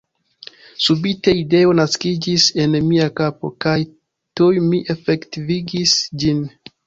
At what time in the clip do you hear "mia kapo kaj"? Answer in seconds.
2.87-3.75